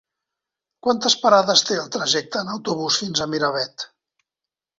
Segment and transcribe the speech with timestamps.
[0.87, 3.87] Quantes parades té el trajecte en autobús fins a Miravet?